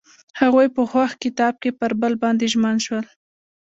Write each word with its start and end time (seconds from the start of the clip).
هغوی 0.39 0.67
په 0.75 0.81
خوښ 0.91 1.11
کتاب 1.23 1.53
کې 1.61 1.69
پر 1.79 1.91
بل 2.01 2.13
باندې 2.23 2.45
ژمن 2.53 2.75
شول. 2.85 3.05